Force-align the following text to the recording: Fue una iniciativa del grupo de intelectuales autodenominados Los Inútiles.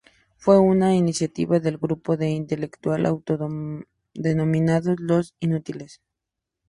Fue 0.35 0.57
una 0.57 0.95
iniciativa 0.95 1.59
del 1.59 1.77
grupo 1.77 2.17
de 2.17 2.31
intelectuales 2.31 3.07
autodenominados 3.09 4.95
Los 4.99 5.35
Inútiles. 5.39 6.01